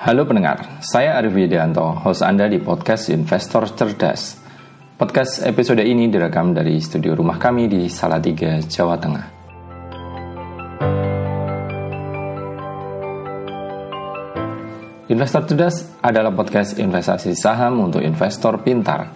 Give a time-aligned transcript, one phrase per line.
[0.00, 4.32] Halo pendengar, saya Arif Widianto, host Anda di podcast Investor Cerdas.
[4.96, 9.26] Podcast episode ini direkam dari studio rumah kami di Salatiga, Jawa Tengah.
[15.12, 19.12] Investor Cerdas adalah podcast investasi saham untuk investor pintar.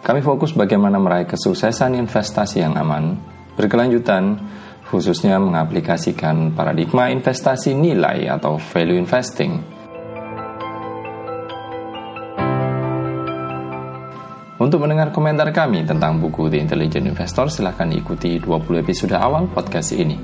[0.00, 3.20] Kami fokus bagaimana meraih kesuksesan investasi yang aman,
[3.60, 4.40] berkelanjutan,
[4.88, 9.73] khususnya mengaplikasikan paradigma investasi nilai atau value investing
[14.64, 19.92] Untuk mendengar komentar kami tentang buku The Intelligent Investor, silahkan ikuti 20 episode awal podcast
[19.92, 20.16] ini.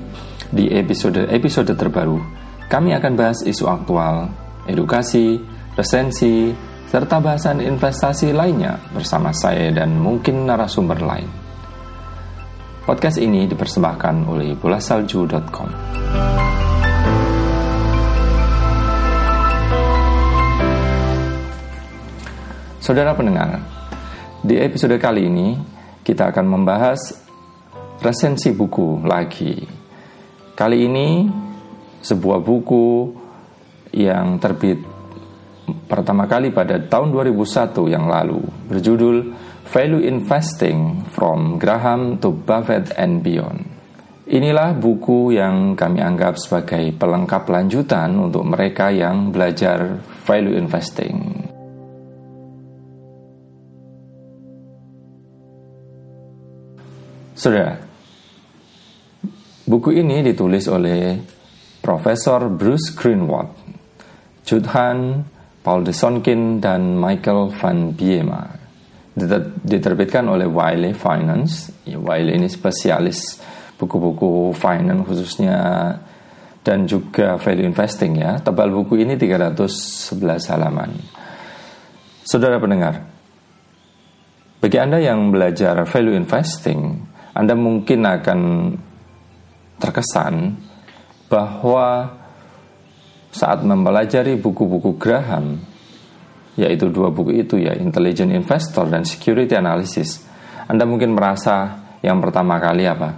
[0.49, 2.17] Di episode-episode terbaru,
[2.65, 4.33] kami akan bahas isu aktual,
[4.65, 5.37] edukasi,
[5.77, 6.49] resensi,
[6.89, 11.29] serta bahasan investasi lainnya bersama saya dan mungkin narasumber lain.
[12.81, 15.69] Podcast ini dipersembahkan oleh bolasalju.com.
[22.81, 23.80] Saudara pendengar,
[24.41, 25.53] di episode kali ini
[26.01, 26.97] kita akan membahas
[28.01, 29.53] resensi buku lagi.
[30.57, 31.29] Kali ini
[32.01, 33.13] sebuah buku
[33.93, 34.81] yang terbit
[35.85, 39.17] pertama kali pada tahun 2001 yang lalu berjudul
[39.69, 43.61] Value Investing from Graham to Buffett and Beyond.
[44.31, 51.40] Inilah buku yang kami anggap sebagai pelengkap lanjutan untuk mereka yang belajar value investing.
[57.41, 57.73] Saudara,
[59.65, 61.17] buku ini ditulis oleh
[61.81, 63.49] Profesor Bruce Greenwald,
[64.45, 65.25] Judhan,
[65.65, 68.45] Paul Desonkin, dan Michael Van Biema.
[69.65, 71.73] Diterbitkan oleh Wiley Finance.
[71.89, 73.41] Wiley ini spesialis
[73.73, 75.57] buku-buku finance khususnya
[76.61, 78.37] dan juga value investing ya.
[78.37, 80.93] Tebal buku ini 311 halaman.
[82.21, 83.01] Saudara pendengar,
[84.61, 88.39] bagi Anda yang belajar value investing, anda mungkin akan
[89.79, 90.59] terkesan
[91.31, 92.19] bahwa
[93.31, 95.63] saat mempelajari buku-buku Graham,
[96.59, 100.27] yaitu dua buku itu ya, Intelligent Investor dan Security Analysis,
[100.67, 103.15] Anda mungkin merasa yang pertama kali apa?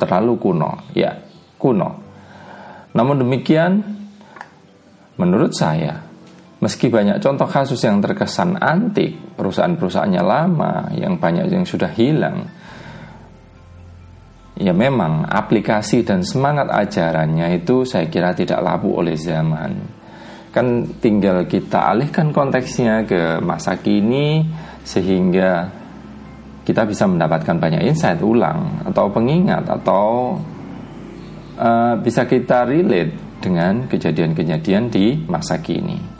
[0.00, 1.12] Terlalu kuno, ya,
[1.60, 1.90] kuno.
[2.96, 3.84] Namun demikian,
[5.20, 6.00] menurut saya,
[6.64, 12.48] meski banyak contoh kasus yang terkesan antik, perusahaan-perusahaannya lama, yang banyak yang sudah hilang,
[14.56, 19.72] ya memang aplikasi dan semangat ajarannya itu saya kira tidak labu oleh zaman.
[20.50, 24.40] Kan tinggal kita alihkan konteksnya ke masa kini
[24.80, 25.68] sehingga
[26.64, 30.34] kita bisa mendapatkan banyak insight ulang atau pengingat atau
[31.60, 36.16] uh, bisa kita relate dengan kejadian-kejadian di masa kini.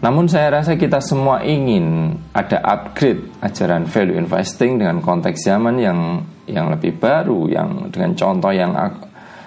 [0.00, 6.24] Namun saya rasa kita semua ingin ada upgrade ajaran value investing dengan konteks zaman yang
[6.50, 8.74] yang lebih baru, yang dengan contoh yang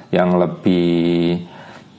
[0.09, 1.39] yang lebih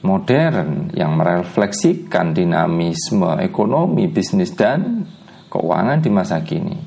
[0.05, 5.05] modern, yang merefleksikan dinamisme ekonomi, bisnis dan
[5.49, 6.77] keuangan di masa kini.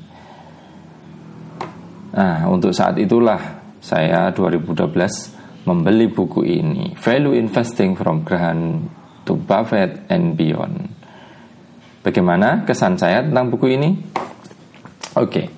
[2.09, 3.39] Nah, untuk saat itulah
[3.79, 8.89] saya 2012 membeli buku ini, Value Investing from Graham
[9.27, 10.99] to Buffett and Beyond
[11.99, 13.91] Bagaimana kesan saya tentang buku ini?
[15.19, 15.51] Oke,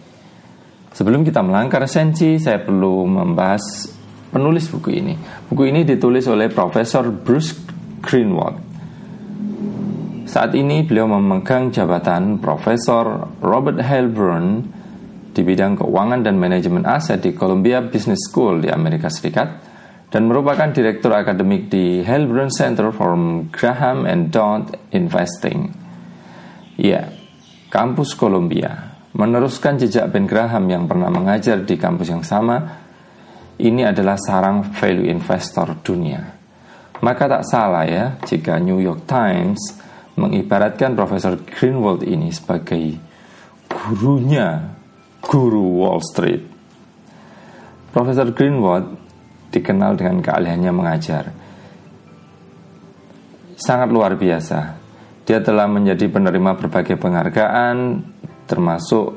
[0.91, 3.89] sebelum kita melangkah resensi, saya perlu membahas
[4.31, 5.13] penulis buku ini.
[5.47, 7.55] Buku ini ditulis oleh Profesor Bruce
[7.99, 8.71] Greenwald.
[10.31, 14.63] Saat ini beliau memegang jabatan Profesor Robert Helburn
[15.35, 19.71] di bidang keuangan dan manajemen aset di Columbia Business School di Amerika Serikat
[20.11, 23.15] dan merupakan direktur akademik di Helburn Center for
[23.51, 25.71] Graham and Dodd Investing.
[26.79, 27.11] Ya,
[27.71, 32.57] kampus Columbia meneruskan jejak Ben Graham yang pernah mengajar di kampus yang sama.
[33.61, 36.21] Ini adalah sarang value investor dunia.
[37.01, 39.77] Maka tak salah ya jika New York Times
[40.17, 42.97] mengibaratkan Profesor Greenwald ini sebagai
[43.69, 44.73] gurunya
[45.21, 46.43] guru Wall Street.
[47.93, 48.97] Profesor Greenwald
[49.53, 51.25] dikenal dengan keahliannya mengajar.
[53.61, 54.81] Sangat luar biasa
[55.21, 57.77] dia telah menjadi penerima berbagai penghargaan
[58.51, 59.15] termasuk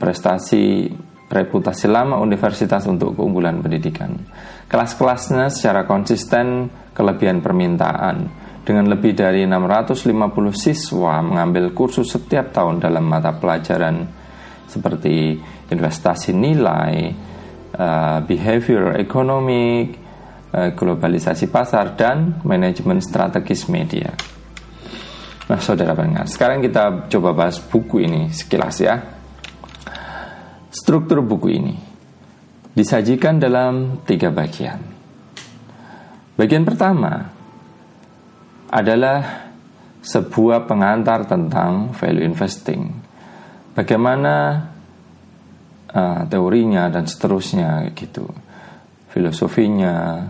[0.00, 0.88] prestasi
[1.28, 4.16] reputasi lama universitas untuk keunggulan pendidikan.
[4.64, 8.16] Kelas-kelasnya secara konsisten kelebihan permintaan
[8.64, 10.08] dengan lebih dari 650
[10.56, 14.08] siswa mengambil kursus setiap tahun dalam mata pelajaran
[14.68, 15.36] seperti
[15.68, 17.12] investasi nilai,
[17.76, 19.96] uh, behavior economic,
[20.52, 24.37] uh, globalisasi pasar dan manajemen strategis media.
[25.48, 29.00] Nah, saudara pendengar, sekarang kita coba bahas buku ini sekilas ya.
[30.68, 31.74] Struktur buku ini
[32.76, 34.78] disajikan dalam tiga bagian.
[36.36, 37.32] Bagian pertama
[38.68, 39.48] adalah
[40.04, 42.92] sebuah pengantar tentang value investing.
[43.72, 44.68] Bagaimana
[45.90, 48.28] uh, teorinya dan seterusnya gitu.
[49.08, 50.28] Filosofinya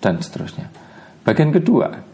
[0.00, 0.66] dan seterusnya.
[1.22, 2.11] Bagian kedua,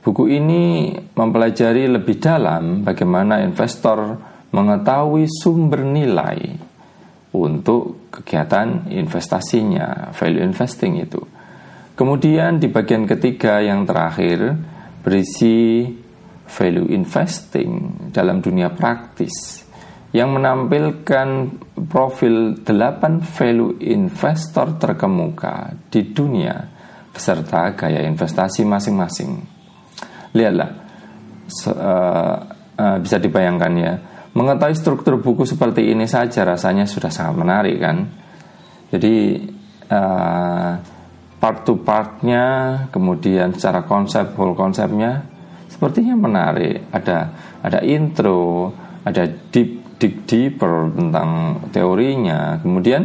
[0.00, 4.16] buku ini mempelajari lebih dalam bagaimana investor
[4.50, 6.58] mengetahui sumber nilai
[7.30, 11.22] untuk kegiatan investasinya, value investing itu.
[11.94, 14.56] Kemudian di bagian ketiga yang terakhir
[15.04, 15.86] berisi
[16.50, 19.62] value investing dalam dunia praktis
[20.10, 21.28] yang menampilkan
[21.86, 26.66] profil 8 value investor terkemuka di dunia
[27.14, 29.59] beserta gaya investasi masing-masing.
[30.30, 30.70] Lihatlah,
[31.74, 32.36] uh,
[32.78, 33.92] uh, bisa dibayangkan ya,
[34.30, 38.06] mengetahui struktur buku seperti ini saja rasanya sudah sangat menarik kan.
[38.90, 39.14] Jadi
[39.90, 40.70] uh,
[41.40, 42.44] part to partnya,
[42.94, 45.26] kemudian secara konsep whole konsepnya
[45.66, 46.90] sepertinya menarik.
[46.94, 47.18] Ada
[47.66, 48.70] ada intro,
[49.02, 53.02] ada deep deep deeper tentang teorinya, kemudian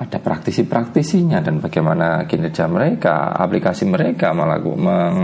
[0.00, 5.18] ada praktisi-praktisinya dan bagaimana kinerja mereka, aplikasi mereka melakukan meng,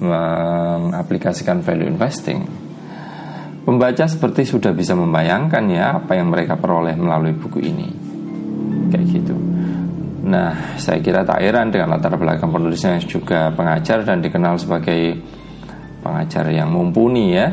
[0.00, 2.40] mengaplikasikan value investing.
[3.66, 7.88] Pembaca seperti sudah bisa membayangkan ya apa yang mereka peroleh melalui buku ini.
[8.92, 9.34] Kayak gitu.
[10.26, 15.18] Nah, saya kira tak heran dengan latar belakang penulisnya yang juga pengajar dan dikenal sebagai
[16.02, 17.46] pengajar yang mumpuni ya.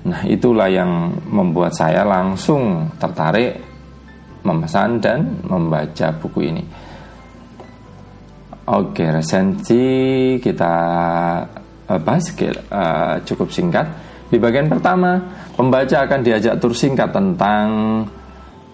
[0.00, 3.60] Nah, itulah yang membuat saya langsung tertarik
[4.44, 6.64] memesan dan membaca buku ini.
[8.70, 9.84] Oke, resensi
[10.38, 10.74] kita
[11.90, 13.86] eh, bahas uh, cukup singkat.
[14.30, 15.18] Di bagian pertama,
[15.58, 17.66] pembaca akan diajak tur singkat tentang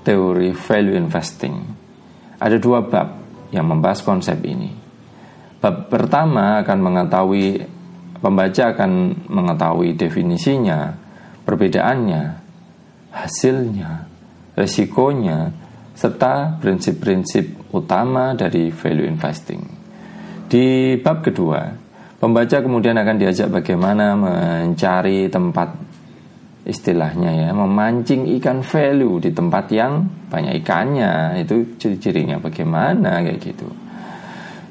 [0.04, 1.86] teori value investing
[2.36, 3.08] ada dua bab
[3.52, 4.72] yang membahas konsep ini.
[5.56, 7.64] Bab pertama akan mengetahui
[8.20, 10.92] pembaca akan mengetahui definisinya,
[11.44, 12.22] perbedaannya,
[13.12, 13.90] hasilnya,
[14.56, 15.52] resikonya,
[15.96, 19.75] serta prinsip-prinsip utama dari value investing.
[20.46, 21.66] Di bab kedua,
[22.22, 25.74] pembaca kemudian akan diajak bagaimana mencari tempat
[26.66, 31.42] istilahnya ya memancing ikan value di tempat yang banyak ikannya.
[31.42, 33.66] Itu ciri-cirinya bagaimana kayak gitu.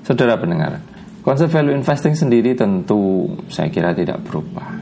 [0.07, 0.79] Saudara pendengar
[1.19, 4.79] konsep value investing sendiri tentu saya kira tidak berubah.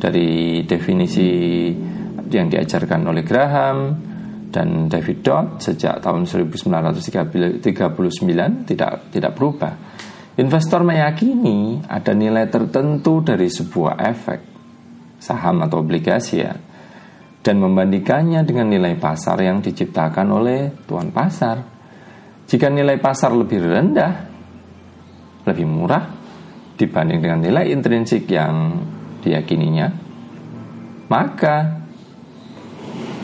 [0.00, 1.70] Dari definisi
[2.30, 4.09] yang diajarkan oleh Graham
[4.50, 7.62] dan David Dodd sejak tahun 1939
[8.66, 9.72] tidak tidak berubah
[10.36, 14.40] investor meyakini ada nilai tertentu dari sebuah efek
[15.22, 16.54] saham atau obligasi ya
[17.40, 21.56] dan membandingkannya dengan nilai pasar yang diciptakan oleh tuan pasar.
[22.44, 24.12] Jika nilai pasar lebih rendah,
[25.48, 26.04] lebih murah
[26.76, 28.76] dibanding dengan nilai intrinsik yang
[29.24, 29.88] diyakininya,
[31.08, 31.79] maka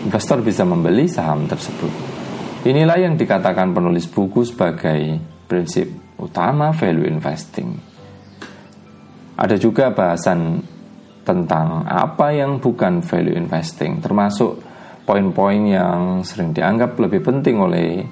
[0.05, 1.93] investor bisa membeli saham tersebut.
[2.67, 5.87] Inilah yang dikatakan penulis buku sebagai prinsip
[6.19, 7.71] utama value investing.
[9.39, 10.59] Ada juga bahasan
[11.23, 14.59] tentang apa yang bukan value investing, termasuk
[15.07, 18.03] poin-poin yang sering dianggap lebih penting oleh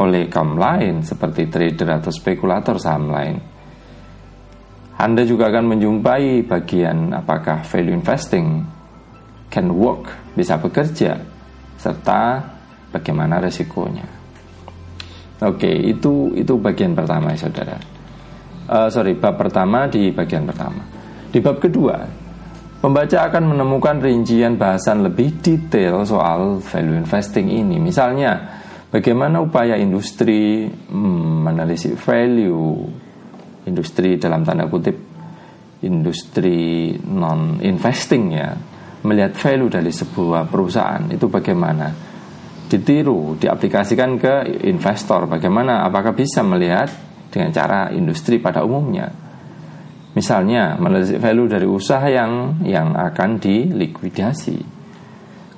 [0.00, 3.36] oleh kaum lain seperti trader atau spekulator saham lain.
[4.96, 8.79] Anda juga akan menjumpai bagian apakah value investing
[9.50, 11.18] can work, bisa bekerja,
[11.76, 12.40] serta
[12.94, 14.06] bagaimana resikonya.
[15.42, 17.76] Oke, itu itu bagian pertama, saudara.
[18.70, 20.84] Uh, sorry, bab pertama di bagian pertama.
[21.32, 21.96] Di bab kedua,
[22.78, 27.82] pembaca akan menemukan rincian bahasan lebih detail soal value investing ini.
[27.82, 28.60] Misalnya,
[28.92, 32.86] bagaimana upaya industri hmm, menanalisis value
[33.64, 34.96] industri dalam tanda kutip
[35.80, 38.52] industri non investing ya
[39.06, 41.88] melihat value dari sebuah perusahaan itu bagaimana
[42.70, 44.34] ditiru diaplikasikan ke
[44.68, 46.86] investor bagaimana apakah bisa melihat
[47.32, 49.30] dengan cara industri pada umumnya
[50.10, 54.58] Misalnya meneliti value dari usaha yang yang akan dilikuidasi.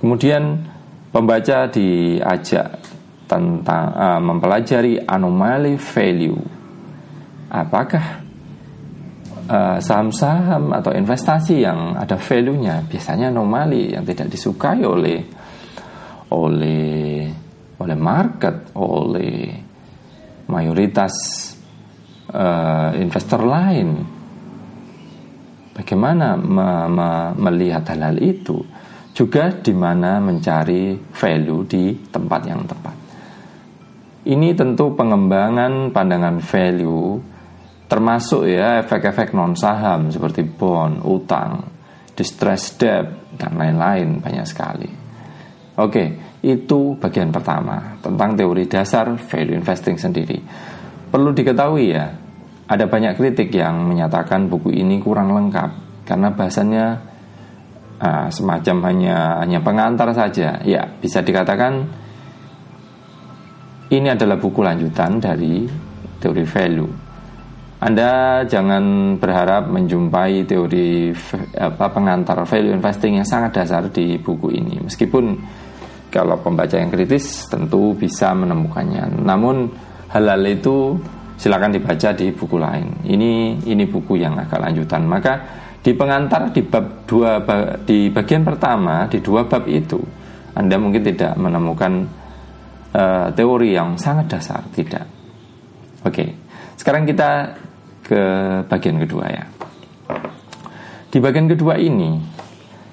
[0.05, 0.61] Kemudian
[1.09, 2.77] pembaca diajak
[3.25, 6.37] tentang uh, mempelajari anomali value.
[7.49, 8.22] Apakah
[9.83, 15.19] saham-saham uh, atau investasi yang ada value-nya biasanya anomali yang tidak disukai oleh
[16.33, 17.29] oleh
[17.83, 19.51] oleh market, oleh
[20.47, 21.15] mayoritas
[22.31, 23.89] uh, investor lain.
[25.73, 28.61] Bagaimana me me melihat hal-hal itu?
[29.13, 32.97] Juga di mana mencari value di tempat yang tepat.
[34.23, 37.32] Ini tentu pengembangan pandangan value
[37.93, 41.61] termasuk ya efek-efek non saham seperti bond, utang,
[42.17, 44.89] distress debt dan lain-lain banyak sekali.
[45.77, 50.41] Oke, itu bagian pertama tentang teori dasar value investing sendiri.
[51.13, 52.09] Perlu diketahui ya,
[52.65, 55.71] ada banyak kritik yang menyatakan buku ini kurang lengkap
[56.09, 56.97] karena bahasanya
[58.01, 60.65] uh, semacam hanya hanya pengantar saja.
[60.65, 61.85] Ya, bisa dikatakan
[63.93, 65.69] ini adalah buku lanjutan dari
[66.17, 67.12] teori value
[67.83, 71.11] anda jangan berharap menjumpai teori
[71.59, 74.79] apa pengantar value investing yang sangat dasar di buku ini.
[74.87, 75.35] Meskipun
[76.07, 79.27] kalau pembaca yang kritis tentu bisa menemukannya.
[79.27, 79.67] Namun
[80.15, 80.95] hal-hal itu
[81.35, 83.03] silakan dibaca di buku lain.
[83.03, 85.03] Ini ini buku yang agak lanjutan.
[85.03, 85.35] Maka
[85.83, 87.43] di pengantar di bab dua
[87.83, 89.99] di bagian pertama di dua bab itu
[90.55, 92.07] Anda mungkin tidak menemukan
[92.95, 95.03] uh, teori yang sangat dasar, tidak.
[96.07, 96.31] Oke.
[96.79, 97.59] Sekarang kita
[98.13, 98.25] ke
[98.69, 99.45] bagian kedua ya.
[101.09, 102.21] Di bagian kedua ini,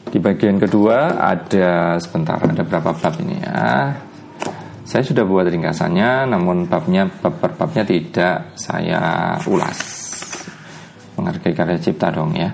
[0.08, 3.92] di bagian kedua ada sebentar ada berapa bab ini ya.
[4.88, 9.80] Saya sudah buat ringkasannya, namun babnya bab per babnya tidak saya ulas.
[11.20, 12.48] Menghargai karya cipta dong ya.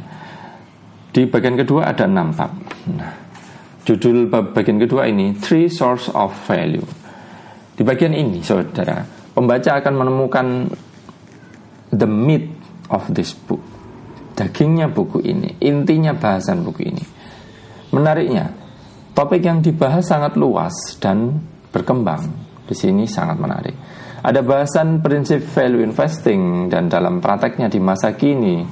[1.13, 2.51] Di bagian kedua ada enam bab.
[2.91, 3.13] Nah,
[3.85, 6.83] judul bab bagian kedua ini Three Source of Value.
[7.77, 10.47] Di bagian ini, saudara, pembaca akan menemukan
[11.91, 12.54] the meat
[12.89, 13.61] of this book.
[14.35, 17.03] Dagingnya buku ini, intinya bahasan buku ini.
[17.95, 18.51] Menariknya,
[19.15, 21.39] topik yang dibahas sangat luas dan
[21.71, 22.43] berkembang.
[22.65, 23.75] Di sini sangat menarik.
[24.25, 28.65] Ada bahasan prinsip value investing dan dalam prakteknya di masa kini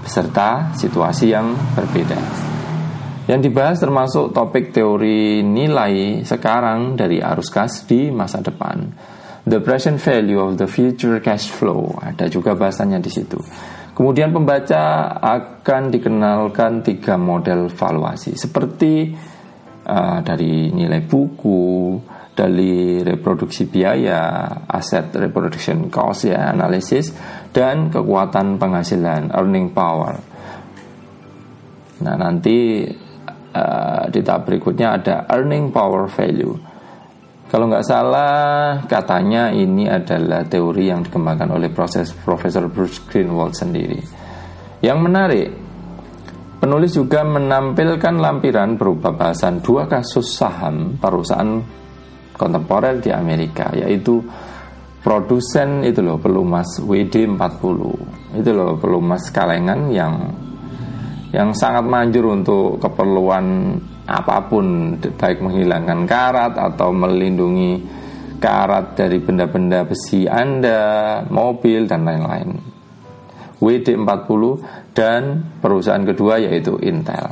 [0.00, 2.20] beserta situasi yang berbeda.
[3.28, 8.88] Yang dibahas termasuk topik teori nilai sekarang dari arus kas di masa depan
[9.48, 11.96] the present value of the future cash flow.
[11.98, 13.40] Ada juga bahasanya di situ.
[13.96, 19.10] Kemudian pembaca akan dikenalkan tiga model valuasi seperti
[19.82, 21.98] uh, dari nilai buku,
[22.30, 27.10] dari reproduksi biaya, aset reproduction cost ya, analisis
[27.50, 30.14] dan kekuatan penghasilan earning power.
[31.98, 32.86] Nah, nanti
[33.50, 36.67] uh, di tahap berikutnya ada earning power value
[37.48, 43.96] kalau nggak salah, katanya ini adalah teori yang dikembangkan oleh proses Profesor Bruce Greenwald sendiri.
[44.84, 45.48] Yang menarik,
[46.60, 51.64] penulis juga menampilkan lampiran berupa bahasan dua kasus saham perusahaan
[52.36, 54.20] kontemporer di Amerika, yaitu
[55.00, 57.80] produsen itu loh pelumas WD40
[58.36, 60.14] itu loh pelumas kalengan yang
[61.32, 63.76] yang sangat manjur untuk keperluan
[64.08, 67.84] apa pun baik menghilangkan karat atau melindungi
[68.40, 72.50] karat dari benda-benda besi Anda, mobil dan lain-lain.
[73.58, 74.42] WD40
[74.96, 75.22] dan
[75.60, 77.26] perusahaan kedua yaitu Intel.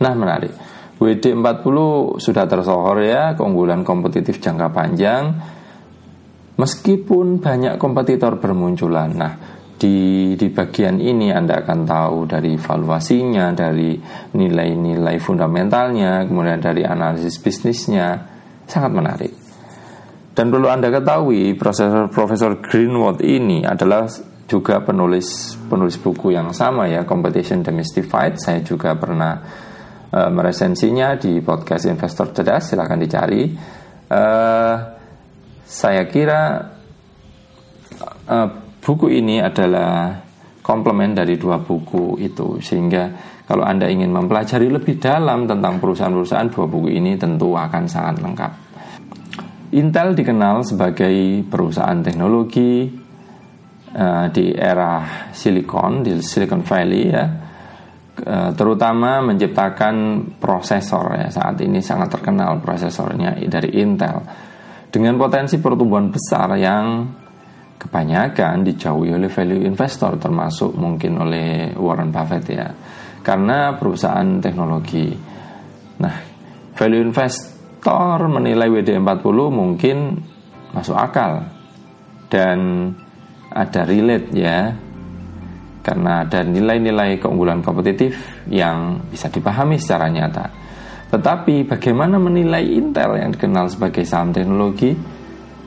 [0.00, 0.54] Nah, menarik.
[0.96, 1.76] WD40
[2.22, 5.34] sudah tersohor ya keunggulan kompetitif jangka panjang
[6.54, 9.10] meskipun banyak kompetitor bermunculan.
[9.10, 9.32] Nah,
[9.84, 14.00] di di bagian ini Anda akan tahu dari valuasinya, dari
[14.32, 18.16] nilai-nilai fundamentalnya, kemudian dari analisis bisnisnya,
[18.64, 19.32] sangat menarik.
[20.32, 24.08] Dan perlu Anda ketahui, Profesor Profesor Greenwood ini adalah
[24.48, 28.40] juga penulis penulis buku yang sama ya, Competition Demystified.
[28.40, 29.36] Saya juga pernah
[30.08, 33.52] uh, meresensinya di podcast Investor Cerdas, silahkan dicari.
[34.08, 34.76] Uh,
[35.64, 36.72] saya kira
[38.32, 40.12] uh, buku ini adalah
[40.60, 43.08] komplement dari dua buku itu sehingga
[43.48, 48.52] kalau Anda ingin mempelajari lebih dalam tentang perusahaan-perusahaan dua buku ini tentu akan sangat lengkap.
[49.74, 52.86] Intel dikenal sebagai perusahaan teknologi
[53.96, 57.26] uh, di era Silicon di Silicon Valley ya.
[58.14, 64.22] Uh, terutama menciptakan prosesor ya saat ini sangat terkenal prosesornya dari Intel
[64.86, 67.10] dengan potensi pertumbuhan besar yang
[67.78, 72.68] kebanyakan dijauhi oleh value investor termasuk mungkin oleh Warren Buffett ya.
[73.24, 75.12] Karena perusahaan teknologi.
[76.00, 76.16] Nah
[76.74, 79.96] value investor menilai WD40 mungkin
[80.72, 81.44] masuk akal.
[82.28, 82.90] Dan
[83.52, 84.72] ada relate ya.
[85.84, 88.16] Karena ada nilai-nilai keunggulan kompetitif
[88.48, 90.48] yang bisa dipahami secara nyata.
[91.12, 94.96] Tetapi bagaimana menilai Intel yang dikenal sebagai saham teknologi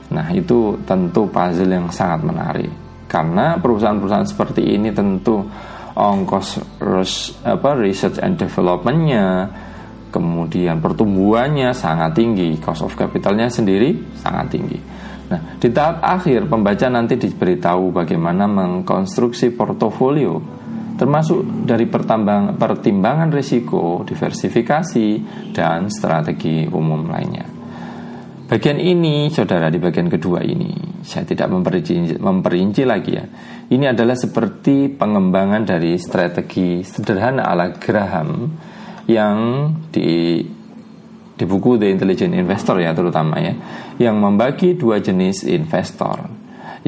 [0.08, 2.72] Nah, itu tentu puzzle yang sangat menarik.
[3.08, 5.44] Karena perusahaan-perusahaan seperti ini tentu
[5.98, 6.62] ongkos
[7.42, 9.50] apa research and developmentnya
[10.08, 14.78] kemudian pertumbuhannya sangat tinggi cost of capitalnya sendiri sangat tinggi
[15.28, 20.58] nah di tahap akhir pembaca nanti diberitahu bagaimana mengkonstruksi portofolio
[20.98, 25.08] termasuk dari pertimbangan risiko, diversifikasi,
[25.54, 27.57] dan strategi umum lainnya.
[28.48, 30.72] Bagian ini, saudara, di bagian kedua ini,
[31.04, 33.28] saya tidak memperinci, memperinci lagi ya.
[33.68, 38.48] Ini adalah seperti pengembangan dari strategi sederhana ala Graham
[39.04, 39.36] yang
[39.92, 40.40] di
[41.38, 43.52] di buku The Intelligent Investor ya terutama ya,
[44.00, 46.24] yang membagi dua jenis investor,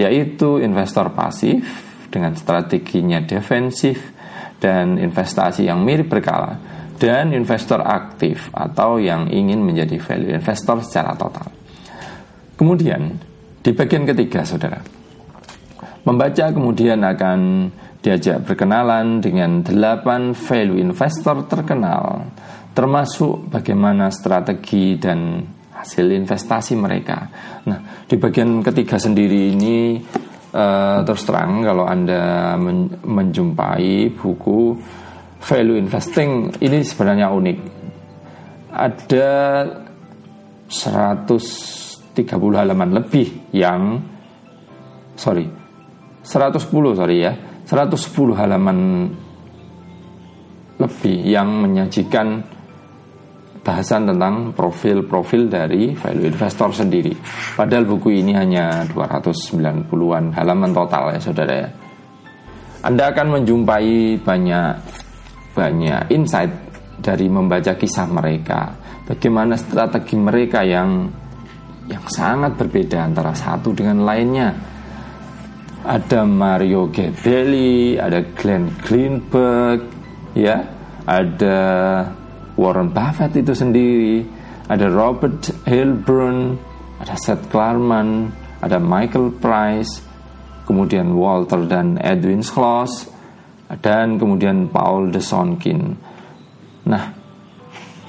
[0.01, 1.61] yaitu investor pasif
[2.09, 4.17] dengan strateginya defensif
[4.57, 11.17] dan investasi yang mirip berkala dan investor aktif atau yang ingin menjadi value investor secara
[11.17, 11.49] total.
[12.61, 13.17] Kemudian
[13.65, 15.01] di bagian ketiga saudara
[16.01, 17.69] Membaca kemudian akan
[18.01, 22.33] diajak berkenalan dengan delapan value investor terkenal
[22.73, 25.45] termasuk bagaimana strategi dan
[25.77, 27.29] hasil investasi mereka.
[27.69, 30.01] Nah, di bagian ketiga sendiri ini
[30.57, 34.61] uh, terus terang kalau anda men menjumpai buku
[35.41, 37.59] value investing ini sebenarnya unik
[38.71, 39.31] ada
[40.71, 42.15] 130
[42.55, 43.99] halaman lebih yang
[45.17, 45.49] sorry
[46.23, 46.61] 110
[46.95, 47.33] sorry ya
[47.67, 48.79] 110 halaman
[50.81, 52.41] lebih yang menyajikan
[53.61, 57.13] bahasan tentang profil-profil dari value investor sendiri.
[57.55, 61.69] Padahal buku ini hanya 290-an halaman total ya saudara ya.
[62.81, 64.73] Anda akan menjumpai banyak
[65.61, 66.49] banyak insight
[66.97, 68.73] dari membaca kisah mereka,
[69.05, 71.05] bagaimana strategi mereka yang
[71.85, 74.57] yang sangat berbeda antara satu dengan lainnya.
[75.81, 79.81] Ada Mario Gabelli, ada Glenn Greenberg,
[80.33, 80.61] ya,
[81.05, 81.59] ada
[82.57, 84.25] Warren Buffett itu sendiri,
[84.69, 86.57] ada Robert Hilburn,
[87.01, 88.29] ada Seth Klarman,
[88.61, 90.05] ada Michael Price,
[90.69, 93.09] kemudian Walter dan Edwin Schloss,
[93.79, 95.95] dan kemudian Paul de Sonkin.
[96.91, 97.05] Nah,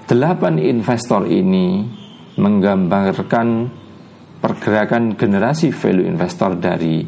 [0.09, 1.85] delapan investor ini
[2.41, 3.47] menggambarkan
[4.41, 7.05] pergerakan generasi value investor dari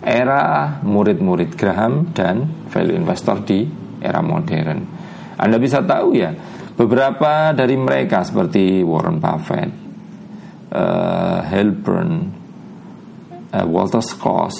[0.00, 3.68] era murid-murid Graham dan value investor di
[4.00, 4.80] era modern.
[5.36, 6.32] Anda bisa tahu ya,
[6.80, 9.68] Beberapa dari mereka seperti Warren Buffett,
[10.72, 12.10] uh, Hilburn,
[13.52, 14.56] uh, Walter Scott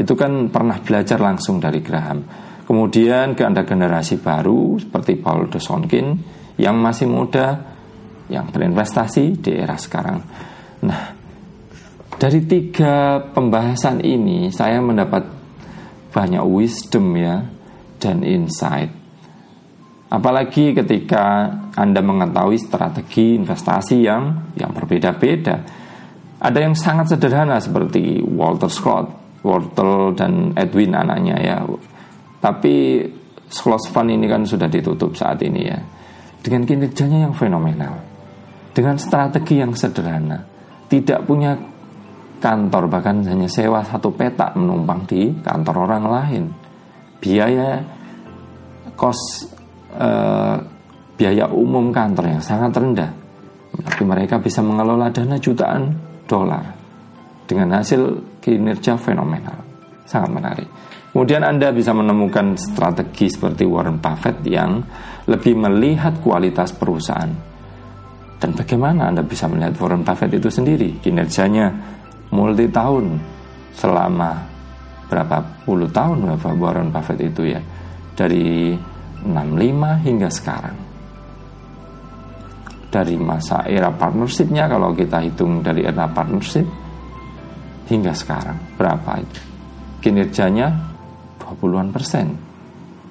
[0.00, 2.24] itu kan pernah belajar langsung dari Graham.
[2.70, 6.14] Kemudian ke ada generasi baru seperti Paul de Sonkin
[6.54, 7.58] yang masih muda
[8.30, 10.22] yang berinvestasi di era sekarang.
[10.86, 11.02] Nah,
[12.14, 15.26] dari tiga pembahasan ini saya mendapat
[16.14, 17.42] banyak wisdom ya
[17.98, 19.00] dan insight
[20.10, 21.46] Apalagi ketika
[21.78, 25.62] Anda mengetahui strategi investasi yang yang berbeda-beda.
[26.42, 29.06] Ada yang sangat sederhana seperti Walter Scott,
[29.46, 31.62] Walter dan Edwin anaknya ya.
[32.40, 33.04] Tapi
[33.50, 35.78] Fund ini kan sudah ditutup saat ini ya.
[36.40, 37.94] Dengan kinerjanya yang fenomenal.
[38.72, 40.38] Dengan strategi yang sederhana.
[40.88, 41.54] Tidak punya
[42.40, 46.44] kantor bahkan hanya sewa satu petak menumpang di kantor orang lain.
[47.20, 47.84] Biaya
[48.96, 49.20] kos
[49.92, 50.56] eh,
[51.20, 53.12] biaya umum kantor yang sangat rendah,
[53.84, 55.92] tapi mereka bisa mengelola dana jutaan
[56.24, 56.64] dolar
[57.44, 59.60] dengan hasil kinerja fenomenal,
[60.08, 60.68] sangat menarik.
[61.10, 64.78] Kemudian Anda bisa menemukan strategi seperti Warren Buffett yang
[65.26, 67.30] lebih melihat kualitas perusahaan.
[68.38, 71.02] Dan bagaimana Anda bisa melihat Warren Buffett itu sendiri?
[71.02, 71.66] Kinerjanya
[72.30, 73.18] multi tahun
[73.74, 74.38] selama
[75.10, 77.60] berapa puluh tahun Warren Buffett itu ya.
[78.14, 78.78] Dari
[79.26, 80.78] 65 hingga sekarang.
[82.90, 86.66] Dari masa era partnershipnya kalau kita hitung dari era partnership
[87.90, 89.40] hingga sekarang berapa itu?
[90.00, 90.90] Kinerjanya
[91.50, 92.26] 20-an persen.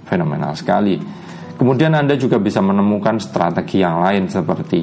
[0.08, 0.96] Fenomenal sekali.
[1.60, 4.82] Kemudian Anda juga bisa menemukan strategi yang lain seperti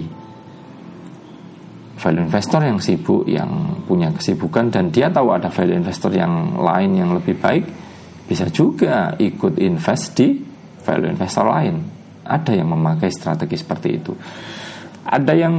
[1.97, 7.01] value investor yang sibuk, yang punya kesibukan dan dia tahu ada value investor yang lain
[7.01, 7.65] yang lebih baik,
[8.29, 10.37] bisa juga ikut invest di
[10.85, 11.77] value investor lain.
[12.27, 14.13] Ada yang memakai strategi seperti itu.
[15.07, 15.55] Ada yang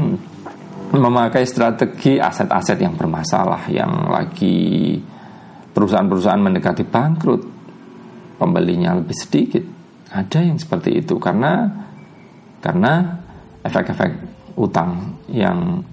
[0.94, 4.96] memakai strategi aset-aset yang bermasalah, yang lagi
[5.74, 7.57] perusahaan-perusahaan mendekati bangkrut,
[8.38, 9.64] pembelinya lebih sedikit.
[10.08, 11.68] Ada yang seperti itu karena
[12.64, 12.94] karena
[13.66, 14.12] efek-efek
[14.58, 15.84] utang yang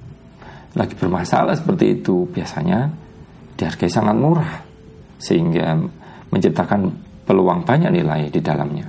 [0.75, 2.91] lagi bermasalah seperti itu biasanya
[3.55, 4.53] dihargai sangat murah
[5.19, 5.79] sehingga
[6.31, 6.91] menciptakan
[7.25, 8.87] peluang banyak nilai di dalamnya.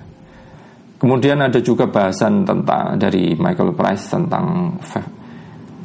[0.95, 4.73] Kemudian ada juga bahasan tentang dari Michael Price tentang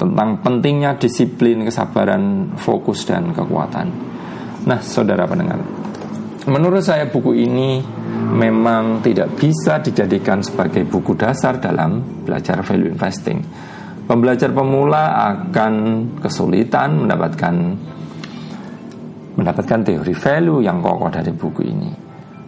[0.01, 3.89] tentang pentingnya disiplin, kesabaran, fokus dan kekuatan.
[4.65, 5.61] Nah, saudara pendengar,
[6.49, 7.83] menurut saya buku ini
[8.31, 13.43] memang tidak bisa dijadikan sebagai buku dasar dalam belajar value investing.
[14.07, 15.75] Pembelajar pemula akan
[16.19, 17.55] kesulitan mendapatkan
[19.39, 21.91] mendapatkan teori value yang kokoh dari buku ini.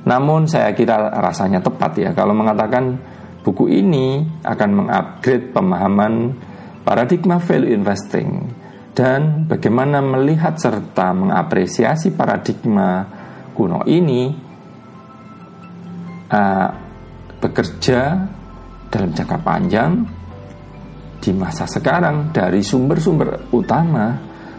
[0.02, 2.98] Namun saya kira rasanya tepat ya kalau mengatakan
[3.46, 6.34] buku ini akan mengupgrade pemahaman
[6.82, 8.50] paradigma value investing
[8.92, 13.21] dan bagaimana melihat serta mengapresiasi paradigma
[13.52, 14.32] kuno ini
[16.32, 16.68] uh,
[17.38, 18.00] bekerja
[18.92, 19.92] dalam jangka panjang
[21.22, 24.10] di masa sekarang dari sumber-sumber utama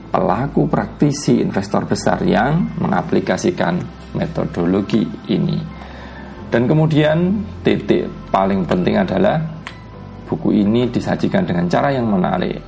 [0.08, 3.82] pelaku praktisi investor besar yang mengaplikasikan
[4.16, 5.04] metodologi
[5.34, 5.58] ini.
[6.48, 9.42] Dan kemudian titik paling penting adalah
[10.30, 12.62] buku ini disajikan dengan cara yang menarik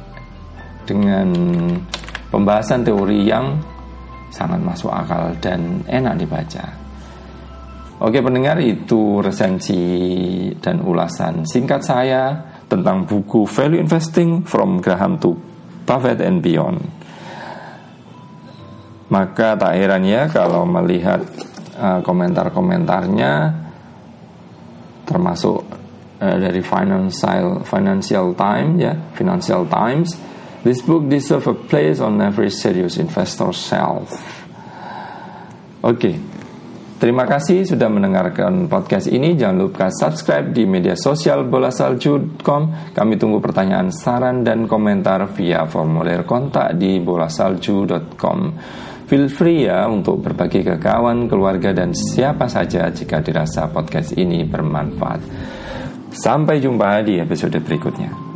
[0.90, 1.30] dengan
[2.34, 3.58] pembahasan teori yang
[4.36, 6.66] sangat masuk akal dan enak dibaca.
[8.04, 9.80] Oke pendengar itu resensi
[10.60, 12.36] dan ulasan singkat saya
[12.68, 15.32] tentang buku Value Investing from Graham to
[15.88, 16.84] Buffett and Beyond.
[19.08, 21.24] Maka tak heran ya kalau melihat
[21.80, 23.64] uh, komentar-komentarnya
[25.08, 25.64] termasuk
[26.20, 30.35] uh, dari Financial Financial Times ya, Financial Times.
[30.66, 34.18] This book deserves a place on every serious investor shelf.
[35.86, 36.16] Oke, okay.
[36.96, 39.38] Terima kasih sudah mendengarkan podcast ini.
[39.38, 42.96] Jangan lupa subscribe di media sosial bolasalju.com.
[42.98, 48.40] Kami tunggu pertanyaan, saran, dan komentar via formulir kontak di bolasalju.com.
[49.06, 54.42] Feel free ya untuk berbagi ke kawan, keluarga, dan siapa saja jika dirasa podcast ini
[54.48, 55.22] bermanfaat.
[56.10, 58.35] Sampai jumpa di episode berikutnya.